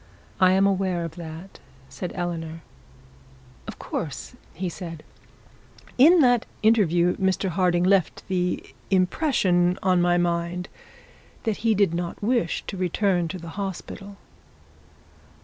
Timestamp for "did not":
11.75-12.19